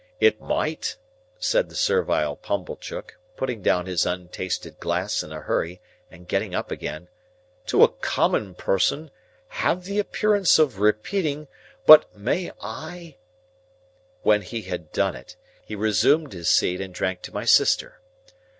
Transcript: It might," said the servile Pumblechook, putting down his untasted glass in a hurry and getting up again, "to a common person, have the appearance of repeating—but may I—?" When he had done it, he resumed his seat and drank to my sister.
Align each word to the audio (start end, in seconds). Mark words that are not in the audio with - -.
It 0.19 0.41
might," 0.41 0.97
said 1.37 1.69
the 1.69 1.75
servile 1.75 2.35
Pumblechook, 2.35 3.19
putting 3.37 3.61
down 3.61 3.85
his 3.85 4.03
untasted 4.03 4.79
glass 4.79 5.21
in 5.21 5.31
a 5.31 5.41
hurry 5.41 5.79
and 6.09 6.27
getting 6.27 6.55
up 6.55 6.71
again, 6.71 7.07
"to 7.67 7.83
a 7.83 7.87
common 7.87 8.55
person, 8.55 9.11
have 9.49 9.83
the 9.83 9.99
appearance 9.99 10.57
of 10.57 10.79
repeating—but 10.79 12.17
may 12.17 12.51
I—?" 12.59 13.17
When 14.23 14.41
he 14.41 14.63
had 14.63 14.91
done 14.91 15.15
it, 15.15 15.35
he 15.67 15.75
resumed 15.75 16.33
his 16.33 16.49
seat 16.49 16.81
and 16.81 16.91
drank 16.91 17.21
to 17.21 17.31
my 17.35 17.45
sister. 17.45 17.99